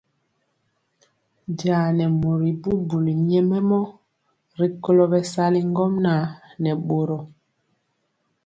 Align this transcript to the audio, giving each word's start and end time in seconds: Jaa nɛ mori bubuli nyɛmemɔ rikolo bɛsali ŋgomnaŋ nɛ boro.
Jaa 1.59 1.87
nɛ 1.97 2.05
mori 2.21 2.49
bubuli 2.61 3.13
nyɛmemɔ 3.29 3.79
rikolo 4.59 5.03
bɛsali 5.11 5.59
ŋgomnaŋ 5.71 6.19
nɛ 6.63 6.71
boro. 6.87 7.17